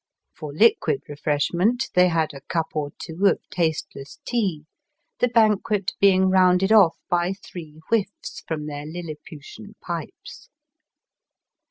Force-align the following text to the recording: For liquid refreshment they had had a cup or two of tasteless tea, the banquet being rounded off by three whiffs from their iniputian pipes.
For 0.35 0.51
liquid 0.51 1.03
refreshment 1.07 1.91
they 1.93 2.07
had 2.07 2.31
had 2.31 2.33
a 2.33 2.45
cup 2.51 2.69
or 2.73 2.89
two 2.97 3.27
of 3.27 3.39
tasteless 3.51 4.17
tea, 4.25 4.65
the 5.19 5.27
banquet 5.27 5.91
being 5.99 6.31
rounded 6.31 6.71
off 6.71 6.95
by 7.07 7.33
three 7.33 7.81
whiffs 7.89 8.41
from 8.47 8.65
their 8.65 8.83
iniputian 8.87 9.75
pipes. 9.79 10.49